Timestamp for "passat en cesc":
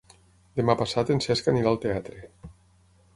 0.79-1.51